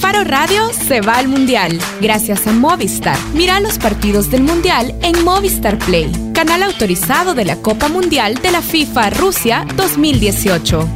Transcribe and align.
Faro 0.00 0.24
Radio 0.24 0.70
se 0.72 1.02
va 1.02 1.18
al 1.18 1.28
Mundial 1.28 1.78
gracias 2.00 2.46
a 2.46 2.52
Movistar. 2.52 3.18
Mira 3.34 3.60
los 3.60 3.78
partidos 3.78 4.30
del 4.30 4.42
Mundial 4.42 4.94
en 5.02 5.22
Movistar 5.24 5.78
Play, 5.78 6.10
canal 6.32 6.62
autorizado 6.62 7.34
de 7.34 7.44
la 7.44 7.56
Copa 7.56 7.88
Mundial 7.88 8.36
de 8.36 8.50
la 8.50 8.62
FIFA 8.62 9.10
Rusia 9.10 9.66
2018. 9.76 10.88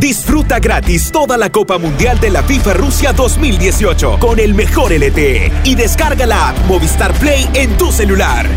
Disfruta 0.00 0.58
gratis 0.58 1.12
toda 1.12 1.36
la 1.36 1.52
Copa 1.52 1.78
Mundial 1.78 2.18
de 2.18 2.30
la 2.30 2.42
FIFA 2.42 2.74
Rusia 2.74 3.12
2018 3.12 4.18
con 4.18 4.40
el 4.40 4.54
mejor 4.54 4.92
LTE 4.92 5.52
y 5.62 5.76
descarga 5.76 6.26
la 6.26 6.52
Movistar 6.66 7.12
Play 7.14 7.48
en 7.54 7.76
tu 7.78 7.92
celular. 7.92 8.48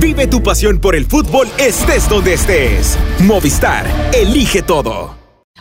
Vive 0.00 0.26
tu 0.26 0.42
pasión 0.42 0.80
por 0.80 0.96
el 0.96 1.06
fútbol 1.06 1.48
estés 1.56 2.08
donde 2.08 2.34
estés. 2.34 2.98
Movistar, 3.20 3.86
elige 4.12 4.62
todo. 4.62 5.19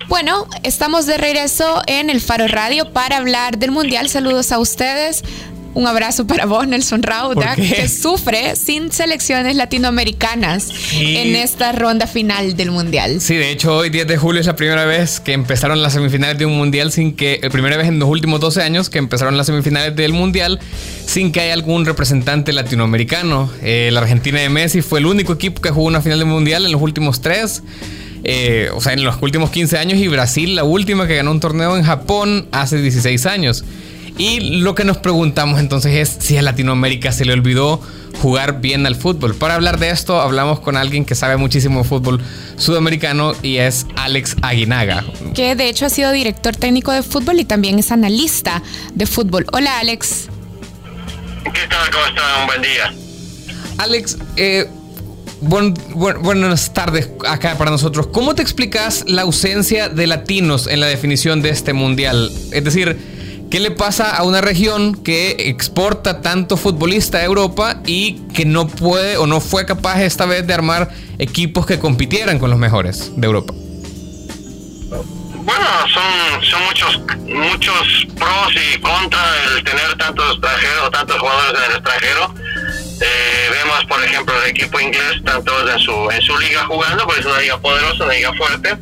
Bueno, 0.09 0.47
estamos 0.63 1.05
de 1.05 1.19
regreso 1.19 1.83
en 1.85 2.09
el 2.09 2.19
Faro 2.19 2.47
Radio 2.47 2.91
para 2.91 3.17
hablar 3.17 3.59
del 3.59 3.69
Mundial. 3.69 4.09
Saludos 4.09 4.51
a 4.51 4.57
ustedes. 4.57 5.23
Un 5.75 5.85
abrazo 5.85 6.25
para 6.25 6.47
vos, 6.47 6.67
Nelson 6.67 7.03
Rauda, 7.03 7.55
que 7.55 7.87
sufre 7.87 8.55
sin 8.55 8.91
selecciones 8.91 9.55
latinoamericanas 9.55 10.71
en 10.93 11.35
esta 11.35 11.73
ronda 11.73 12.07
final 12.07 12.57
del 12.57 12.71
Mundial. 12.71 13.21
Sí, 13.21 13.35
de 13.35 13.51
hecho, 13.51 13.77
hoy 13.77 13.91
10 13.91 14.07
de 14.07 14.17
julio 14.17 14.41
es 14.41 14.47
la 14.47 14.55
primera 14.55 14.83
vez 14.85 15.19
que 15.19 15.33
empezaron 15.33 15.83
las 15.83 15.93
semifinales 15.93 16.39
de 16.39 16.47
un 16.47 16.57
Mundial 16.57 16.91
sin 16.91 17.15
que, 17.15 17.39
la 17.43 17.51
primera 17.51 17.77
vez 17.77 17.87
en 17.87 17.99
los 17.99 18.09
últimos 18.09 18.39
12 18.39 18.63
años 18.63 18.89
que 18.89 18.97
empezaron 18.97 19.37
las 19.37 19.45
semifinales 19.45 19.95
del 19.95 20.11
Mundial 20.11 20.59
sin 21.05 21.31
que 21.31 21.41
haya 21.41 21.53
algún 21.53 21.85
representante 21.85 22.51
latinoamericano. 22.51 23.51
Eh, 23.61 23.91
la 23.93 23.99
Argentina 23.99 24.39
de 24.39 24.49
Messi 24.49 24.81
fue 24.81 24.99
el 24.99 25.05
único 25.05 25.33
equipo 25.33 25.61
que 25.61 25.69
jugó 25.69 25.85
una 25.85 26.01
final 26.01 26.17
del 26.17 26.27
Mundial 26.27 26.65
en 26.65 26.71
los 26.71 26.81
últimos 26.81 27.21
tres. 27.21 27.61
Eh, 28.23 28.69
o 28.73 28.81
sea, 28.81 28.93
en 28.93 29.03
los 29.03 29.15
últimos 29.21 29.49
15 29.49 29.77
años 29.77 29.99
y 29.99 30.07
Brasil 30.07 30.55
la 30.55 30.63
última 30.63 31.07
que 31.07 31.15
ganó 31.15 31.31
un 31.31 31.39
torneo 31.39 31.77
en 31.77 31.83
Japón 31.83 32.47
hace 32.51 32.81
16 32.81 33.25
años. 33.25 33.63
Y 34.17 34.59
lo 34.59 34.75
que 34.75 34.83
nos 34.83 34.97
preguntamos 34.97 35.61
entonces 35.61 35.95
es 35.95 36.23
si 36.23 36.37
a 36.37 36.41
Latinoamérica 36.41 37.13
se 37.13 37.23
le 37.23 37.31
olvidó 37.31 37.81
jugar 38.21 38.59
bien 38.59 38.85
al 38.85 38.95
fútbol. 38.95 39.33
Para 39.33 39.55
hablar 39.55 39.79
de 39.79 39.91
esto 39.91 40.19
hablamos 40.19 40.59
con 40.59 40.75
alguien 40.75 41.05
que 41.05 41.15
sabe 41.15 41.37
muchísimo 41.37 41.83
de 41.83 41.87
fútbol 41.87 42.21
sudamericano 42.57 43.33
y 43.41 43.57
es 43.57 43.85
Alex 43.95 44.35
Aguinaga. 44.41 45.05
Que 45.33 45.55
de 45.55 45.69
hecho 45.69 45.85
ha 45.85 45.89
sido 45.89 46.11
director 46.11 46.53
técnico 46.53 46.91
de 46.91 47.01
fútbol 47.01 47.39
y 47.39 47.45
también 47.45 47.79
es 47.79 47.93
analista 47.93 48.61
de 48.93 49.05
fútbol. 49.05 49.45
Hola 49.53 49.79
Alex. 49.79 50.27
¿Qué 51.45 51.67
tal? 51.69 51.89
¿Cómo 51.89 52.05
están? 52.05 52.41
Un 52.41 52.47
buen 52.47 52.61
día. 52.61 52.93
Alex, 53.77 54.17
eh, 54.35 54.69
buenas 55.41 56.73
tardes 56.73 57.09
acá 57.27 57.57
para 57.57 57.71
nosotros. 57.71 58.07
¿Cómo 58.07 58.35
te 58.35 58.41
explicas 58.41 59.05
la 59.07 59.23
ausencia 59.23 59.89
de 59.89 60.07
latinos 60.07 60.67
en 60.67 60.79
la 60.79 60.87
definición 60.87 61.41
de 61.41 61.49
este 61.49 61.73
mundial? 61.73 62.31
Es 62.51 62.63
decir, 62.63 62.97
¿qué 63.49 63.59
le 63.59 63.71
pasa 63.71 64.15
a 64.15 64.23
una 64.23 64.41
región 64.41 64.95
que 64.95 65.35
exporta 65.49 66.21
tanto 66.21 66.57
futbolista 66.57 67.19
a 67.19 67.23
Europa 67.23 67.81
y 67.85 68.19
que 68.33 68.45
no 68.45 68.67
puede 68.67 69.17
o 69.17 69.27
no 69.27 69.41
fue 69.41 69.65
capaz 69.65 70.01
esta 70.01 70.25
vez 70.25 70.45
de 70.45 70.53
armar 70.53 70.89
equipos 71.17 71.65
que 71.65 71.79
compitieran 71.79 72.39
con 72.39 72.49
los 72.49 72.59
mejores 72.59 73.11
de 73.15 73.25
Europa? 73.25 73.53
Bueno, 75.41 75.65
son, 75.93 76.43
son 76.43 76.63
muchos 76.63 77.01
muchos 77.29 78.07
pros 78.17 78.53
y 78.55 78.79
contras 78.79 79.25
el 79.55 79.63
tener 79.63 79.97
tantos 79.97 80.31
extranjeros, 80.33 80.91
tantos 80.91 81.17
jugadores 81.19 81.61
en 81.61 81.71
el 81.71 81.77
extranjero 81.77 82.33
eh, 83.01 83.49
vemos, 83.51 83.85
por 83.85 84.03
ejemplo, 84.03 84.33
el 84.43 84.49
equipo 84.49 84.79
inglés, 84.79 85.15
están 85.15 85.43
todos 85.43 85.69
en 85.69 85.79
su, 85.79 86.11
en 86.11 86.21
su 86.21 86.37
liga 86.37 86.65
jugando, 86.65 87.05
porque 87.05 87.21
es 87.21 87.25
una 87.25 87.39
liga 87.39 87.57
poderosa, 87.59 88.03
una 88.03 88.13
liga 88.13 88.33
fuerte, 88.33 88.77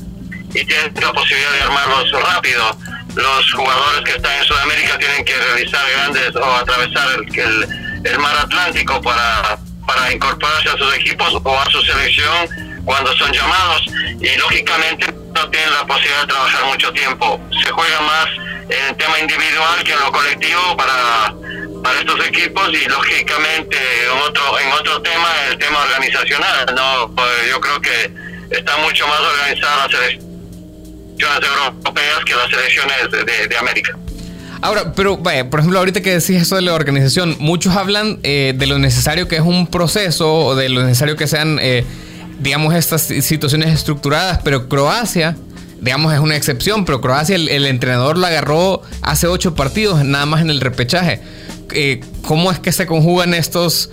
y 0.53 0.65
tienen 0.65 0.93
la 1.01 1.13
posibilidad 1.13 1.51
de 1.51 1.61
armarlos 1.61 2.11
rápido. 2.11 2.77
Los 3.15 3.51
jugadores 3.53 4.01
que 4.05 4.11
están 4.11 4.37
en 4.37 4.43
Sudamérica 4.43 4.97
tienen 4.97 5.25
que 5.25 5.35
realizar 5.35 5.81
grandes 5.91 6.35
o 6.35 6.55
atravesar 6.55 7.07
el, 7.15 8.01
el, 8.05 8.19
mar 8.19 8.35
Atlántico 8.37 9.01
para, 9.01 9.57
para 9.85 10.13
incorporarse 10.13 10.69
a 10.69 10.77
sus 10.77 10.95
equipos 10.95 11.39
o 11.43 11.59
a 11.59 11.65
su 11.71 11.81
selección 11.81 12.83
cuando 12.85 13.11
son 13.17 13.31
llamados, 13.31 13.83
y 14.21 14.37
lógicamente 14.37 15.13
no 15.33 15.49
tienen 15.49 15.73
la 15.73 15.85
posibilidad 15.85 16.21
de 16.21 16.27
trabajar 16.27 16.65
mucho 16.65 16.91
tiempo. 16.93 17.39
Se 17.63 17.69
juega 17.71 18.01
más 18.01 18.27
en 18.69 18.85
el 18.89 18.95
tema 18.95 19.19
individual 19.19 19.83
que 19.83 19.91
en 19.93 19.99
lo 19.99 20.11
colectivo 20.11 20.77
para 20.77 21.33
para 21.87 21.99
estos 22.01 22.27
equipos 22.27 22.69
y 22.69 22.89
lógicamente 22.89 23.77
en 23.77 24.19
otro 24.27 24.59
en 24.59 24.71
otro 24.73 25.01
tema 25.01 25.29
el 25.49 25.57
tema 25.57 25.79
organizacional 25.83 26.65
no 26.75 27.15
pues 27.15 27.29
yo 27.49 27.61
creo 27.61 27.79
que 27.79 28.11
está 28.49 28.77
mucho 28.79 29.07
más 29.07 29.19
organizada 29.21 29.87
las 29.87 29.91
selecciones 29.91 31.49
europeas 31.49 32.25
que 32.25 32.35
las 32.35 32.49
selecciones 32.49 33.49
de, 33.49 33.57
América 33.57 33.97
Ahora, 34.59 34.91
pero 34.93 35.17
vaya, 35.17 35.49
por 35.51 35.59
ejemplo, 35.59 35.77
ahorita 35.77 36.01
que 36.01 36.13
decís 36.13 36.41
eso 36.41 36.55
de 36.55 36.63
la 36.63 36.73
organización, 36.73 37.35
muchos 37.39 37.75
hablan 37.75 38.19
eh, 38.23 38.53
de 38.57 38.65
lo 38.65 38.79
necesario 38.79 39.27
que 39.27 39.35
es 39.35 39.43
un 39.43 39.67
proceso 39.67 40.33
o 40.33 40.55
de 40.55 40.67
lo 40.67 40.81
necesario 40.81 41.15
que 41.15 41.27
sean, 41.27 41.59
eh, 41.61 41.85
digamos, 42.39 42.73
estas 42.73 43.03
situaciones 43.03 43.71
estructuradas, 43.71 44.39
pero 44.43 44.67
Croacia, 44.67 45.37
digamos, 45.79 46.11
es 46.11 46.19
una 46.19 46.35
excepción, 46.35 46.85
pero 46.85 47.01
Croacia, 47.01 47.35
el, 47.35 47.49
el 47.49 47.67
entrenador 47.67 48.17
la 48.17 48.29
agarró 48.29 48.81
hace 49.03 49.27
ocho 49.27 49.53
partidos, 49.53 50.03
nada 50.03 50.25
más 50.25 50.41
en 50.41 50.49
el 50.49 50.59
repechaje. 50.59 51.21
Eh, 51.73 52.01
cómo 52.21 52.51
es 52.51 52.59
que 52.59 52.71
se 52.71 52.85
conjugan 52.85 53.33
estos 53.33 53.89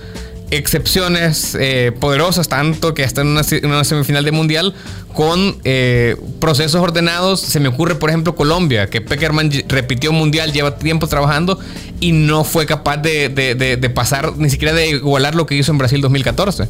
excepciones 0.50 1.56
eh, 1.58 1.92
poderosas, 1.98 2.48
tanto 2.48 2.94
que 2.94 3.02
está 3.02 3.22
en 3.22 3.28
una, 3.28 3.84
semifinal 3.84 4.24
de 4.24 4.32
mundial, 4.32 4.74
con 5.12 5.58
eh, 5.64 6.16
procesos 6.40 6.80
ordenados. 6.80 7.40
Se 7.40 7.60
me 7.60 7.68
ocurre, 7.68 7.94
por 7.96 8.10
ejemplo, 8.10 8.34
Colombia, 8.34 8.88
que 8.88 9.00
Peckerman 9.00 9.50
repitió 9.68 10.12
mundial, 10.12 10.52
lleva 10.52 10.78
tiempo 10.78 11.06
trabajando 11.06 11.58
y 12.00 12.12
no 12.12 12.44
fue 12.44 12.66
capaz 12.66 12.98
de, 12.98 13.92
pasar, 13.94 14.36
ni 14.36 14.50
siquiera 14.50 14.74
de 14.74 14.88
igualar 14.88 15.34
lo 15.34 15.46
que 15.46 15.54
hizo 15.54 15.72
en 15.72 15.78
Brasil 15.78 16.00
2014. 16.00 16.68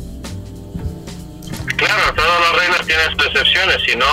Claro, 1.77 2.15
todas 2.15 2.41
las 2.41 2.61
reglas 2.61 2.87
tienen 2.87 3.07
sus 3.17 3.27
excepciones, 3.27 3.77
si 3.85 3.97
no, 3.97 4.07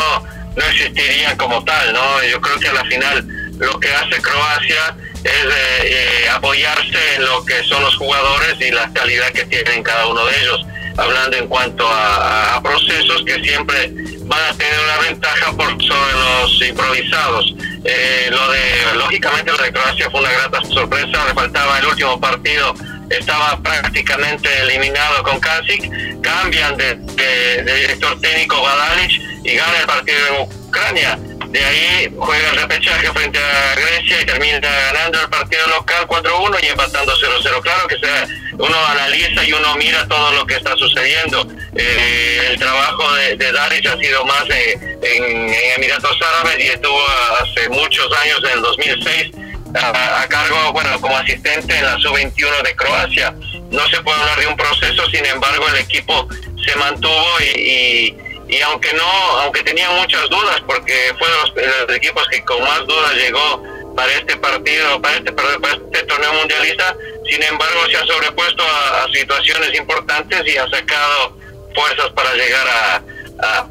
no 0.56 0.64
existirían 0.72 1.38
como 1.38 1.64
tal, 1.64 1.94
¿no? 1.94 2.24
Yo 2.30 2.42
creo 2.42 2.60
que 2.60 2.68
a 2.68 2.74
la 2.74 2.86
final 2.86 3.28
lo 3.60 3.80
que 3.80 3.94
hace 3.94 4.22
Croacia 4.22 4.98
es 5.24 5.46
eh, 5.84 6.30
apoyarse 6.30 7.16
en 7.16 7.26
lo 7.26 7.46
que 7.46 7.64
son 7.64 7.84
los 7.84 7.96
jugadores 7.98 8.56
y 8.60 8.72
la 8.72 8.92
calidad 8.94 9.32
que 9.32 9.46
tienen 9.46 9.84
cada 9.84 10.08
uno 10.08 10.26
de 10.26 10.42
ellos. 10.42 10.66
Hablando 10.98 11.38
en 11.38 11.48
cuanto 11.48 11.88
a, 11.88 12.60
procesos 12.62 13.24
que 13.26 13.42
siempre 13.44 13.92
van 14.26 14.40
a 14.44 14.58
tener 14.58 14.80
una 14.80 14.98
ventaja 15.10 15.52
por 15.54 15.68
sobre 15.84 16.14
los 16.14 16.62
improvisados. 16.62 17.54
Eh, 17.86 18.30
lo 18.30 18.52
de, 18.52 18.96
lógicamente, 18.98 19.52
lo 19.52 19.58
de 19.58 19.72
Croacia 19.72 20.10
fue 20.12 20.20
una 20.20 20.32
grata 20.32 20.62
sorpresa. 20.66 21.26
Le 21.28 21.34
faltaba 21.34 21.80
el 21.80 21.86
último 21.88 22.20
partido, 22.20 22.74
estaba 23.10 23.58
prácticamente 23.64 24.50
eliminado 24.62 25.24
con 25.24 25.40
Kasik. 25.40 26.22
Cambian 26.22 26.78
de, 26.78 26.96
de 26.96 27.76
director 27.76 28.20
técnico 28.20 28.62
Badalic 28.62 29.12
y 29.44 29.56
gana 29.56 29.80
el 29.80 29.88
partido 29.88 30.20
en 30.28 30.68
Ucrania 30.68 31.20
de 31.52 31.66
ahí 31.66 32.16
juega 32.18 32.50
el 32.50 32.58
repechaje 32.58 33.12
frente 33.12 33.40
a 33.40 33.76
Grecia 33.76 34.22
y 34.22 34.26
termina 34.26 34.60
ganando 34.60 35.22
el 35.22 35.30
partido 35.30 35.68
local 35.68 36.08
4-1 36.08 36.58
y 36.64 36.68
empatando 36.68 37.14
0-0. 37.14 37.62
Claro 37.62 37.88
que 37.88 37.98
sea, 38.00 38.28
uno 38.54 38.86
analiza 38.88 39.44
y 39.44 39.54
uno 39.54 39.76
mira 39.76 40.08
todo 40.08 40.32
lo 40.32 40.46
que 40.46 40.56
está 40.56 40.76
sucediendo. 40.78 41.46
Eh, 41.76 42.48
el 42.52 42.60
trabajo 42.60 43.14
de, 43.16 43.36
de 43.36 43.60
ha 43.60 43.98
sido 43.98 44.26
más 44.26 44.46
en, 44.50 45.54
Emiratos 45.76 46.18
Árabes 46.22 46.60
y 46.60 46.68
estuvo 46.70 47.02
hace 47.42 47.70
muchos 47.70 48.08
años, 48.24 48.40
en 48.46 48.58
el 48.58 48.62
2006, 48.62 49.32
a, 49.76 50.26
cargo, 50.30 50.74
bueno, 50.74 51.02
como 51.02 51.18
asistente 51.18 51.76
en 51.78 51.86
la 51.86 51.98
sub-21 52.00 52.62
de 52.64 52.76
Croacia. 52.76 53.36
No 53.72 53.88
se 53.90 54.02
puede 54.02 54.20
hablar 54.20 54.40
de 54.40 54.48
un 54.48 54.58
proceso, 54.58 55.10
sin 55.10 55.26
embargo, 55.26 55.68
el 55.70 55.80
equipo 55.80 56.28
se 56.66 56.76
mantuvo 56.78 57.40
y 57.56 58.12
y 58.31 58.31
aunque 58.60 58.94
no, 58.94 59.04
aunque 59.40 59.64
tenía 59.64 59.90
muchas 59.92 60.30
dudas, 60.30 60.62
porque 60.68 61.14
fue 61.18 61.28
de 61.30 61.68
los, 61.88 61.96
equipos 61.96 62.28
que 62.30 62.44
con 62.44 62.62
más 62.62 62.86
dudas 62.86 63.14
llegó 63.14 63.64
para 63.96 64.12
este 64.14 64.36
partido, 64.38 65.02
para 65.02 65.18
este, 65.18 65.32
para 65.32 65.50
este 65.54 66.04
torneo 66.04 66.34
mundialista, 66.34 66.96
sin 67.30 67.42
embargo 67.44 67.80
se 67.90 67.98
ha 67.98 68.06
sobrepuesto 68.06 68.64
a, 68.64 69.08
situaciones 69.14 69.74
importantes 69.78 70.42
y 70.46 70.58
ha 70.58 70.70
sacado 70.70 71.38
fuerzas 71.74 72.10
para 72.12 72.34
llegar 72.34 72.68
a, 72.68 73.04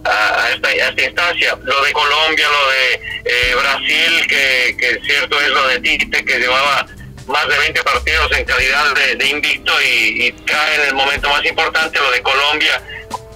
a, 0.05 0.51
esta, 0.55 0.71
esta, 0.73 1.03
instancia. 1.03 1.59
Lo 1.63 1.83
de 1.85 1.93
Colombia, 1.93 2.47
lo 2.49 2.71
de 2.71 2.95
eh, 3.25 3.55
Brasil, 3.55 4.27
que, 4.29 5.01
cierto 5.05 5.41
es 5.41 5.49
lo 5.49 5.67
de 5.69 5.81
Tite, 5.81 6.25
que 6.25 6.39
llevaba 6.39 6.87
más 7.27 7.47
de 7.49 7.59
20 7.59 7.83
partidos 7.83 8.33
en 8.33 8.45
calidad 8.45 8.95
de, 8.95 9.27
invicto 9.27 9.73
y, 9.83 10.27
y, 10.27 10.33
cae 10.45 10.75
en 10.77 10.89
el 10.89 10.95
momento 10.95 11.29
más 11.29 11.45
importante, 11.45 11.99
lo 11.99 12.11
de 12.11 12.23
Colombia, 12.23 12.83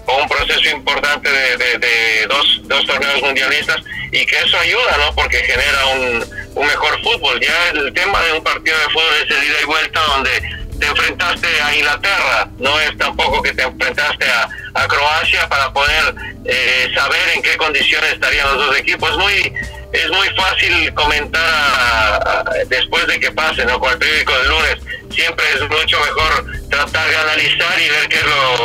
un 0.06 0.28
proceso 0.28 0.70
importante 0.70 1.30
de, 1.30 2.26
dos, 2.28 2.60
dos, 2.64 2.86
torneos 2.86 3.22
mundialistas 3.22 3.76
y 4.12 4.24
que 4.26 4.38
eso 4.38 4.58
ayuda, 4.58 4.96
¿no? 4.98 5.14
Porque 5.14 5.38
genera 5.38 5.86
un, 5.86 6.24
un, 6.54 6.66
mejor 6.66 7.00
fútbol. 7.02 7.40
Ya 7.40 7.70
el 7.70 7.92
tema 7.92 8.20
de 8.22 8.32
un 8.32 8.44
partido 8.44 8.76
de 8.78 8.84
fútbol 8.84 9.14
es 9.24 9.30
el 9.30 9.44
ida 9.44 9.60
y 9.62 9.64
vuelta 9.64 10.00
donde 10.00 10.30
te 10.78 10.86
enfrentaste 10.86 11.46
a 11.62 11.74
Inglaterra, 11.74 12.48
no 12.58 12.80
es 12.80 12.96
tampoco 12.98 13.42
que 13.42 13.52
te 13.52 13.62
enfrentaste 13.62 14.26
a, 14.26 14.48
Croacia 14.88 15.48
para 15.48 15.72
poder 15.72 16.14
eh, 16.44 16.90
saber 16.94 17.20
en 17.34 17.42
qué 17.42 17.56
condiciones 17.56 18.14
estarían 18.14 18.46
los 18.48 18.66
dos 18.66 18.76
equipos. 18.76 19.16
Muy, 19.16 19.54
es 19.92 20.10
muy 20.10 20.28
fácil 20.36 20.92
comentar 20.94 22.44
después 22.68 23.06
de 23.06 23.20
que 23.20 23.30
pase, 23.30 23.64
¿no? 23.64 23.78
Con 23.78 23.92
el 23.92 23.98
periódico 23.98 24.36
del 24.36 24.48
lunes, 24.48 24.76
siempre 25.10 25.44
es 25.54 25.60
mucho 25.70 25.98
mejor 26.00 26.44
tratar 26.86 27.10
de 27.10 27.16
analizar 27.16 27.80
y 27.80 27.88
ver 27.88 28.08
qué 28.08 28.16
es 28.16 28.24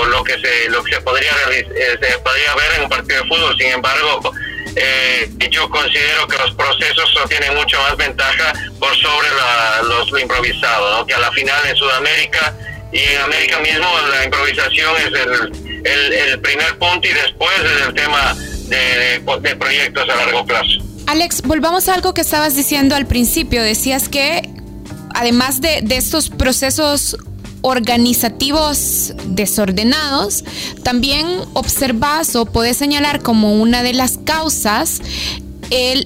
lo, 0.10 0.24
que 0.24 0.33
se 0.33 0.69
lo 0.69 0.83
que 0.83 0.95
se 0.95 1.01
podría 1.01 1.31
eh, 1.51 1.66
se 2.01 2.18
podría 2.19 2.56
ver 2.56 2.74
en 2.77 2.83
un 2.83 2.89
partido 2.89 3.24
de 3.24 3.27
fútbol. 3.27 3.56
Sin 3.57 3.68
embargo, 3.68 4.33
eh, 4.75 5.30
yo 5.50 5.69
considero 5.69 6.27
que 6.27 6.38
los 6.38 6.54
procesos 6.54 7.10
tienen 7.27 7.56
mucho 7.56 7.77
más 7.81 7.98
ventaja 7.98 8.54
por 8.80 8.95
sobre 8.95 9.27
los, 9.83 10.12
lo 10.12 10.19
improvisado, 10.19 11.06
que 11.06 11.13
a 11.13 11.19
la 11.19 11.31
final 11.31 11.66
en 11.68 11.75
Sudamérica 11.75 12.56
y 12.92 13.00
en 13.00 13.21
América 13.21 13.60
mismo 13.60 13.88
la 14.10 14.25
improvisación 14.25 14.95
es 14.98 15.07
el, 15.86 16.13
el, 16.13 16.39
primer 16.42 16.77
punto 16.77 17.07
y 17.07 17.13
después 17.13 17.54
es 17.60 17.88
el 17.88 17.94
tema 17.94 18.36
de, 18.68 19.22
de 19.42 19.56
proyectos 19.56 20.10
a 20.10 20.15
largo 20.15 20.45
plazo. 20.45 20.80
Alex, 21.07 21.42
volvamos 21.42 21.88
a 21.88 21.95
algo 21.95 22.13
que 22.13 22.22
estabas 22.22 22.56
diciendo 22.56 22.95
al 22.95 23.07
principio. 23.07 23.63
Decías 23.63 24.10
que 24.10 24.48
además 25.15 25.62
de, 25.62 25.81
de 25.81 25.98
estos 25.98 26.30
procesos 26.30 27.18
organizativos 27.61 29.13
desordenados, 29.27 30.44
también 30.83 31.27
observas 31.53 32.35
o 32.35 32.45
puedes 32.45 32.77
señalar 32.77 33.21
como 33.21 33.61
una 33.61 33.83
de 33.83 33.94
las 33.94 34.17
causas 34.17 35.01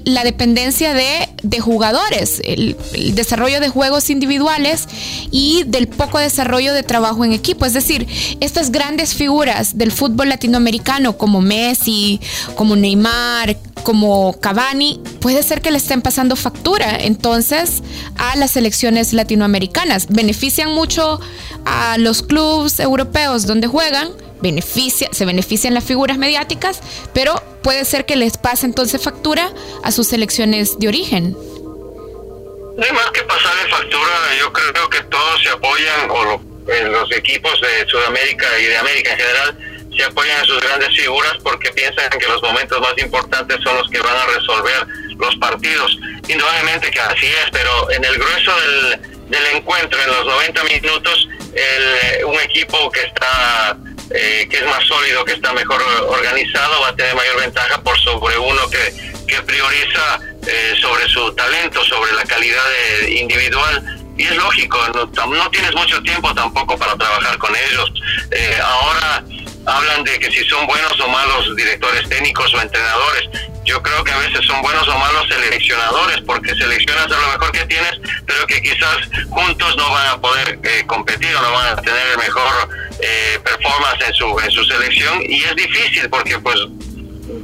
la 0.06 0.24
dependencia 0.24 0.94
de, 0.94 1.60
jugadores, 1.60 2.42
el, 2.44 2.76
desarrollo 3.14 3.60
de 3.60 3.70
juegos 3.70 4.10
individuales 4.10 4.88
y 5.32 5.64
del 5.66 5.88
poco 5.88 6.20
desarrollo 6.20 6.74
de 6.74 6.84
trabajo 6.84 7.24
en 7.24 7.32
equipo. 7.32 7.66
Es 7.66 7.74
decir, 7.74 8.08
estas 8.42 8.72
grandes 8.72 9.14
figuras 9.16 9.78
del 9.78 9.92
fútbol 9.92 10.30
latinoamericano 10.30 11.18
como 11.18 11.42
Messi, 11.42 12.20
como 12.56 12.76
Neymar, 12.76 13.56
como 13.84 14.40
Cavani, 14.40 15.02
puede 15.20 15.44
ser 15.44 15.62
que 15.62 15.72
le 15.72 15.78
estén 15.78 16.02
pasando 16.02 16.36
factura 16.36 16.96
entonces 17.00 17.84
a 18.18 18.36
las 18.36 18.52
selecciones 18.52 19.14
latinoamericanas. 19.14 20.08
Benefician 20.10 20.72
mucho 20.72 21.20
a 21.66 21.98
los 21.98 22.24
clubes 22.24 22.80
europeos 22.80 23.46
donde 23.46 23.68
juegan, 23.68 24.10
beneficia, 24.42 25.10
se 25.12 25.26
benefician 25.26 25.74
las 25.74 25.84
figuras 25.84 26.18
mediáticas, 26.18 26.82
pero 27.14 27.42
puede 27.62 27.86
ser 27.86 28.06
que 28.06 28.16
les 28.16 28.38
pase 28.38 28.66
entonces 28.66 29.02
factura 29.02 29.52
a 29.84 29.92
sus 29.92 30.08
selecciones 30.08 30.80
de 30.80 30.88
origen. 30.88 31.32
No 31.32 32.84
hay 32.84 32.92
más 32.92 33.12
que 33.12 33.22
pasarle 33.22 33.70
factura, 33.70 34.12
yo 34.40 34.52
creo 34.52 34.90
que 34.90 35.02
todos 35.04 35.44
se 35.44 35.50
apoyan, 35.50 36.10
o 36.10 36.42
los 36.66 37.12
equipos 37.12 37.60
de 37.62 37.88
Sudamérica 37.88 38.46
y 38.60 38.66
de 38.66 38.78
América 38.78 39.12
en 39.12 39.18
general, 39.18 39.58
se 39.96 40.04
apoyan 40.04 40.42
a 40.42 40.46
sus 40.46 40.60
grandes 40.62 40.96
figuras 40.96 41.34
porque 41.44 41.72
piensan 41.72 42.10
que 42.10 42.28
los 42.28 42.42
momentos 42.42 42.80
más 42.82 42.94
importantes 42.98 43.58
son 43.64 43.78
los 43.78 43.90
que 43.90 44.00
van 44.00 44.16
a 44.16 44.26
resolver 44.26 44.88
los 45.18 45.36
partidos. 45.38 45.98
Indudablemente 46.28 46.92
que 46.92 47.00
así 47.00 47.28
es, 47.28 47.50
pero 47.52 47.92
en 47.92 48.04
el 48.04 48.16
grueso 48.16 48.52
del, 48.60 49.46
encuentro, 49.56 50.00
en 50.02 50.08
los 50.08 50.26
90 50.26 50.64
minutos, 50.66 51.28
el, 51.54 52.26
un 52.26 52.40
equipo 52.42 52.92
que 52.92 53.02
está 53.02 53.78
eh, 54.12 54.48
que 54.50 54.58
es 54.58 54.66
más 54.66 54.86
sólido, 54.86 55.26
que 55.26 55.34
está 55.34 55.54
mejor 55.54 55.82
organizado, 56.08 56.82
va 56.82 56.90
a 56.90 56.96
tener 56.96 57.16
mayor 57.16 57.40
ventaja 57.40 57.82
por 57.82 57.98
sobre 58.00 58.38
uno 58.38 58.70
que, 58.70 58.94
que 59.28 59.42
prioriza 59.42 60.20
eh, 60.46 60.76
sobre 60.82 61.08
su 61.08 61.34
talento, 61.34 61.84
sobre 61.86 62.12
la 62.14 62.24
calidad 62.24 62.64
individual. 63.08 64.04
Y 64.18 64.26
es 64.26 64.36
lógico, 64.36 64.78
no, 64.94 65.50
tienes 65.50 65.74
mucho 65.74 66.02
tiempo 66.04 66.34
tampoco 66.36 66.78
para 66.78 66.96
trabajar 66.96 67.38
con 67.38 67.56
ellos. 67.56 67.92
Eh, 68.30 68.60
ahora 68.64 69.24
hablan 69.66 70.04
de 70.04 70.20
que 70.20 70.32
si 70.32 70.44
son 70.46 70.66
buenos 70.68 71.00
o 71.00 71.08
malos 71.08 71.56
directores 71.56 72.08
técnicos 72.10 72.54
o 72.54 72.62
entrenadores. 72.62 73.30
Yo 73.66 73.82
creo 73.82 74.04
que 74.04 74.12
a 74.12 74.18
veces 74.18 74.46
son 74.46 74.62
buenos 74.62 74.88
o 74.88 74.98
malos 74.98 75.26
seleccionadores 75.30 76.22
porque 76.26 76.54
seleccionas 76.56 77.06
a 77.06 77.20
lo 77.20 77.28
mejor 77.28 77.52
que 77.54 77.66
tienes, 77.66 77.94
pero 78.26 78.46
que 78.46 78.62
quizás 78.62 78.98
juntos 79.30 79.78
no 79.78 79.90
van 79.90 80.08
a 80.08 80.22
poder 80.22 80.60
competir 80.86 81.34
o 81.36 81.42
no 81.42 81.52
van 81.54 81.78
a 81.78 81.82
tener 81.82 82.08
el 82.08 82.18
mejor 82.18 82.70
eh, 83.00 83.40
performance 83.44 84.02
en 84.06 84.14
su, 84.14 84.40
en 84.40 84.52
su 84.52 84.66
selección 84.66 85.22
y 85.28 85.44
es 85.44 85.56
difícil 85.56 86.10
porque 86.10 86.38
pues, 86.40 86.58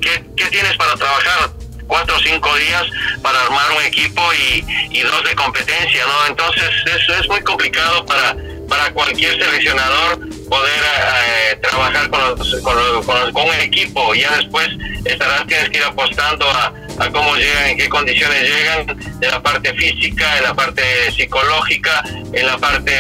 ¿qué, 0.02 0.26
¿qué, 0.36 0.46
tienes 0.48 0.76
para 0.76 0.96
trabajar? 0.96 1.52
Cuatro 1.88 2.18
o 2.18 2.20
cinco 2.20 2.54
días 2.56 2.86
para 3.24 3.42
armar 3.42 3.72
un 3.72 3.84
equipo 3.84 4.22
y, 4.34 4.64
y 4.92 5.02
dos 5.02 5.24
de 5.24 5.34
competencia, 5.36 6.06
¿no? 6.06 6.28
Entonces 6.28 6.70
es, 6.86 7.18
es 7.18 7.28
muy 7.30 7.42
complicado 7.42 8.06
para, 8.06 8.36
para 8.70 8.94
cualquier 8.94 9.32
seleccionador 9.44 10.20
poder 10.48 10.82
eh, 10.82 11.58
trabajar 11.62 12.10
con, 12.10 12.38
con, 12.64 13.34
con, 13.34 13.48
un 13.50 13.56
equipo. 13.56 14.14
Ya 14.14 14.38
después 14.38 14.68
estarás, 15.06 15.46
tienes 15.48 15.70
que 15.70 15.78
ir 15.78 15.84
apostando 15.84 16.50
a, 16.50 16.74
a 17.00 17.10
cómo 17.12 17.36
llegan, 17.36 17.70
en 17.70 17.78
qué 17.78 17.90
condiciones 17.90 18.44
llegan, 18.44 19.00
en 19.22 19.32
la 19.32 19.42
parte 19.42 19.74
física, 19.74 20.38
en 20.38 20.44
la 20.44 20.54
parte 20.54 21.12
psicológica, 21.12 22.04
en 22.34 22.46
la 22.46 22.58
parte 22.58 22.92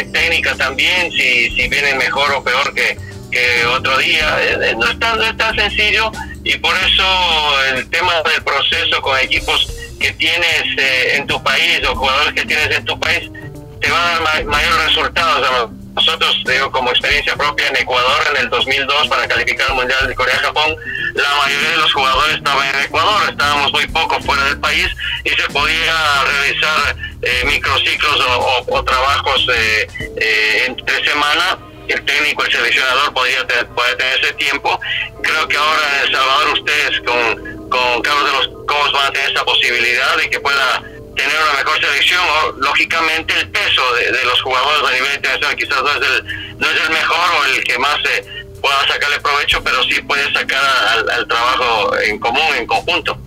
eh, 0.00 0.04
técnica 0.12 0.54
también, 0.56 1.12
si, 1.12 1.50
si 1.50 1.68
vienen 1.68 1.98
mejor 1.98 2.32
o 2.32 2.42
peor 2.42 2.74
que, 2.74 2.96
que 3.30 3.66
otro 3.66 3.96
día. 3.98 4.38
Eh, 4.40 4.74
no 4.76 4.86
es, 4.86 4.98
tan, 4.98 5.18
no 5.18 5.24
es 5.24 5.36
tan 5.36 5.54
sencillo 5.54 6.10
y 6.42 6.56
por 6.58 6.74
eso 6.76 7.04
el 7.74 7.88
tema 7.90 8.12
del 8.22 8.42
proceso 8.42 9.00
con 9.00 9.18
equipos 9.18 9.70
que 9.98 10.12
tienes 10.12 10.64
en 11.14 11.26
tu 11.26 11.42
país 11.42 11.80
o 11.88 11.94
jugadores 11.94 12.34
que 12.34 12.44
tienes 12.44 12.76
en 12.76 12.84
tu 12.84 12.98
país 13.00 13.30
te 13.84 13.90
van 13.90 14.00
a 14.00 14.20
dar 14.20 14.44
mayores 14.46 14.86
resultados. 14.86 15.70
Nosotros, 15.94 16.42
digo, 16.46 16.70
como 16.72 16.90
experiencia 16.90 17.36
propia 17.36 17.68
en 17.68 17.76
Ecuador 17.76 18.20
en 18.30 18.42
el 18.42 18.50
2002 18.50 19.08
para 19.08 19.28
calificar 19.28 19.70
al 19.70 19.76
Mundial 19.76 20.08
de 20.08 20.14
Corea-Japón, 20.14 20.74
la 21.14 21.28
mayoría 21.44 21.70
de 21.70 21.76
los 21.76 21.92
jugadores 21.92 22.36
estaban 22.36 22.66
en 22.74 22.80
Ecuador, 22.82 23.30
estábamos 23.30 23.72
muy 23.72 23.86
poco 23.88 24.18
fuera 24.20 24.44
del 24.44 24.58
país 24.58 24.88
y 25.24 25.30
se 25.30 25.48
podía 25.50 25.94
realizar 26.24 26.96
eh, 27.22 27.42
microciclos 27.46 28.20
o, 28.68 28.84
trabajos 28.84 29.46
eh, 29.54 29.86
eh, 30.20 30.64
entre 30.66 31.04
semana. 31.04 31.58
El 31.86 32.02
técnico, 32.06 32.42
el 32.42 32.50
seleccionador 32.50 33.12
podía 33.12 33.46
tener, 33.46 33.68
tener 33.98 34.18
ese 34.18 34.32
tiempo. 34.34 34.80
Creo 35.22 35.46
que 35.46 35.56
ahora 35.56 35.82
en 35.98 36.06
El 36.06 36.16
Salvador 36.16 36.48
ustedes 36.54 37.00
con, 37.00 37.68
con 37.68 38.02
Carlos 38.02 38.24
de 38.24 38.32
los 38.32 38.66
Cobos 38.66 38.92
van 38.94 39.06
a 39.08 39.10
tener 39.12 39.30
esa 39.30 39.44
posibilidad 39.44 40.16
de 40.16 40.30
que 40.30 40.40
pueda 40.40 40.82
tener 41.14 41.34
una 41.42 41.58
mejor 41.58 41.80
selección. 41.80 42.20
O, 42.20 42.52
lógicamente 42.60 43.34
el 43.40 43.48
peso 43.50 43.82
de, 43.94 44.24
los 44.24 44.40
jugadores 44.42 44.88
a 44.88 44.92
nivel 44.94 45.14
internacional 45.16 45.56
quizás 45.56 45.82
no 45.82 45.90
es 45.90 45.96
el, 45.96 46.58
no 46.58 46.66
es 46.66 46.80
el 46.80 46.90
mejor 46.90 47.30
o 47.40 47.44
el 47.46 47.64
que 47.64 47.78
más 47.78 47.96
se 48.02 48.24
pueda 48.60 48.86
sacarle 48.88 49.20
provecho, 49.20 49.62
pero 49.62 49.82
sí 49.84 50.00
puede 50.02 50.32
sacar 50.32 50.60
al, 51.12 51.28
trabajo 51.28 51.96
en 51.98 52.18
común, 52.18 52.54
en 52.58 52.66
conjunto. 52.66 53.18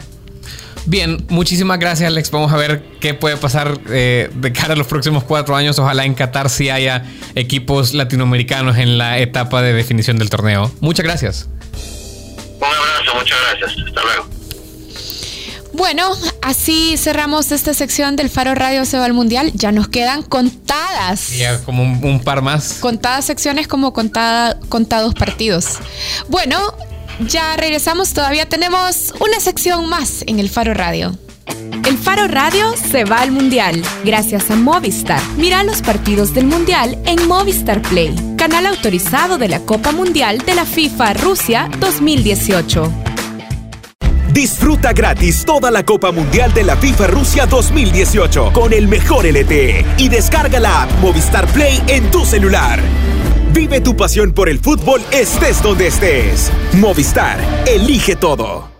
Bien, 0.85 1.25
muchísimas 1.27 1.79
gracias 1.79 2.07
Alex. 2.07 2.31
Vamos 2.31 2.51
a 2.53 2.57
ver 2.57 2.81
qué 3.01 3.13
puede 3.13 3.35
pasar 3.35 3.77
eh, 3.89 4.29
de 4.33 4.53
cara 4.53 4.73
a 4.73 4.77
los 4.77 4.87
próximos 4.87 5.23
cuatro 5.23 5.56
años. 5.56 5.77
Ojalá 5.79 6.06
en 6.06 6.15
Qatar 6.15 6.49
sí 6.49 6.69
haya 6.69 7.03
equipos 7.35 7.94
latinoamericanos 7.94 8.77
en 8.77 8.97
la 8.97 9.19
etapa 9.19 9.61
de 9.61 9.73
definición 9.73 10.17
del 10.17 10.29
torneo. 10.29 10.71
Muchas 10.79 11.06
gracias. 11.06 11.49
Un 12.57 12.63
abrazo, 12.63 13.15
muchas 13.15 13.37
gracias. 13.41 13.85
Hasta 13.85 14.01
luego. 14.01 14.36
Bueno, 15.77 16.11
así 16.41 16.97
cerramos 16.97 17.51
esta 17.51 17.71
sección 17.71 18.15
del 18.15 18.31
Faro 18.31 18.55
Radio 18.55 18.83
Se 18.83 18.97
va 18.97 19.05
al 19.05 19.13
Mundial. 19.13 19.51
Ya 19.53 19.71
nos 19.71 19.87
quedan 19.87 20.23
contadas. 20.23 21.29
Ya, 21.37 21.63
como 21.63 21.83
un, 21.83 22.19
par 22.19 22.41
más. 22.41 22.79
Contadas 22.79 23.25
secciones 23.25 23.67
como 23.67 23.93
contada, 23.93 24.59
contados 24.69 25.13
partidos. 25.13 25.77
Bueno, 26.29 26.57
ya 27.27 27.55
regresamos. 27.57 28.11
Todavía 28.13 28.49
tenemos 28.49 29.13
una 29.19 29.39
sección 29.39 29.87
más 29.87 30.23
en 30.25 30.39
el 30.39 30.49
Faro 30.49 30.73
Radio. 30.73 31.15
El 31.85 31.97
Faro 31.97 32.27
Radio 32.27 32.73
se 32.75 33.03
va 33.03 33.21
al 33.21 33.31
Mundial 33.31 33.81
gracias 34.03 34.49
a 34.49 34.55
Movistar. 34.55 35.21
Mira 35.37 35.63
los 35.63 35.83
partidos 35.83 36.33
del 36.33 36.47
Mundial 36.47 36.97
en 37.05 37.27
Movistar 37.27 37.83
Play, 37.83 38.15
canal 38.35 38.65
autorizado 38.65 39.37
de 39.37 39.47
la 39.47 39.59
Copa 39.59 39.91
Mundial 39.91 40.39
de 40.39 40.55
la 40.55 40.65
FIFA 40.65 41.13
Rusia 41.13 41.69
2018. 41.79 43.06
Disfruta 44.37 44.94
gratis 44.94 45.44
toda 45.44 45.71
la 45.71 45.83
Copa 45.83 46.11
Mundial 46.11 46.53
de 46.53 46.63
la 46.63 46.77
FIFA 46.77 47.07
Rusia 47.07 47.47
2018 47.47 48.53
con 48.53 48.71
el 48.71 48.87
mejor 48.87 49.25
LTE 49.25 49.83
y 49.97 50.09
descarga 50.09 50.59
la 50.59 50.83
app 50.83 50.91
Movistar 51.01 51.47
Play 51.47 51.81
en 51.87 52.11
tu 52.11 52.23
celular. 52.23 52.79
Vive 53.51 53.81
tu 53.81 53.97
pasión 53.97 54.33
por 54.33 54.47
el 54.47 54.59
fútbol 54.59 55.01
estés 55.11 55.59
donde 55.63 55.87
estés. 55.87 56.51
Movistar, 56.73 57.39
elige 57.65 58.15
todo. 58.15 58.76